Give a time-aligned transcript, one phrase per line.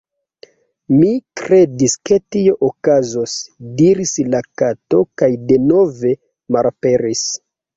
[0.93, 1.09] "Mi
[1.41, 3.35] kredis ke tio okazos,"
[3.83, 6.17] diris la Kato kaj denove
[6.57, 7.25] malaperis.